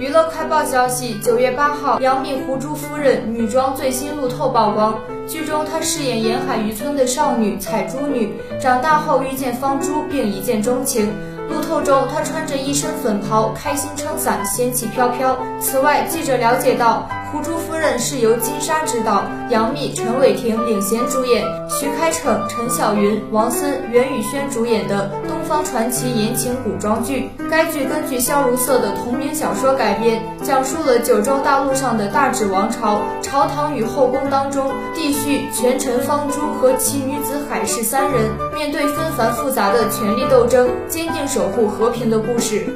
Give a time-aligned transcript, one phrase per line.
[0.00, 4.98] 娱乐快报消息：九月八号，杨幂胡珠夫人女装最新路透曝光。
[5.28, 11.12] 剧中她饰演沿海渔村的少女采珠女，长大后遇见方珠并一见钟情。
[11.50, 15.36] 路透中，她穿着一身粉袍，开心撑伞，仙气飘飘。
[15.60, 17.06] 此外，记者了解到。
[17.32, 27.30] 《胡珠夫人》是由金莎执导，杨幂、陈伟霆领衔主演，徐开骋、陈晓云、王森、袁宇轩主演的东方传奇言情古装剧。
[27.48, 42.66] 该剧根据萧如瑟的同名小说改编，讲述了九州大陆上的大指王朝朝堂与后宫当中，帝婿权臣方珠和其女子海氏三人面对纷繁复杂的权力斗争，坚定守护和平的故事。